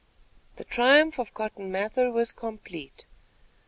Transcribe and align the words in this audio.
The 0.55 0.63
triumph 0.63 1.19
of 1.19 1.35
Cotton 1.35 1.71
Mather 1.71 2.09
was 2.09 2.31
complete. 2.31 3.05